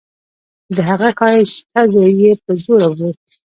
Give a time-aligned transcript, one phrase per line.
[0.75, 3.21] د هغه ښايسته زوى يې په زوره بوت.